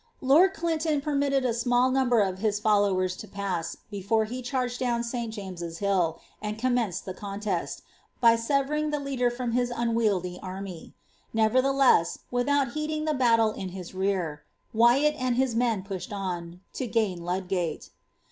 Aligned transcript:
Lord 0.19 0.55
Clinton 0.55 0.99
per 0.99 1.13
mitted 1.13 1.45
a 1.45 1.53
small 1.53 1.91
number 1.91 2.21
of 2.21 2.39
his 2.39 2.59
followers 2.59 3.15
to 3.17 3.27
pass, 3.27 3.77
before 3.91 4.25
he 4.25 4.41
oharg(ul 4.41 4.75
down 4.79 5.03
St. 5.03 5.31
James'S 5.31 5.77
Hill, 5.77 6.19
and 6.41 6.57
commenced 6.57 7.05
the 7.05 7.13
contest, 7.13 7.83
by 8.19 8.35
severing 8.35 8.89
the 8.89 8.97
leader 8.99 9.29
from 9.29 9.51
his 9.51 9.69
unwieldy 9.69 10.39
army. 10.41 10.95
Nevertheless, 11.35 12.17
without 12.31 12.69
hueding 12.69 13.05
the 13.05 13.13
battle 13.13 13.51
in 13.51 13.69
bis' 13.75 13.93
rear, 13.93 14.41
Wyatt 14.73 15.13
and 15.19 15.35
his 15.35 15.55
men 15.55 15.83
pushed 15.83 16.11
on, 16.11 16.61
to 16.73 16.87
gain 16.87 17.23
Ludgate. 17.23 17.91